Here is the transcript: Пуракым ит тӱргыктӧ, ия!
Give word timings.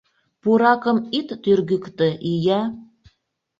Пуракым 0.41 0.97
ит 1.17 1.27
тӱргыктӧ, 1.43 2.09
ия! 2.31 2.61